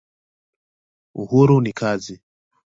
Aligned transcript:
Uhuru 1.21 1.57
ni 1.61 1.71
kazi. 1.79 2.15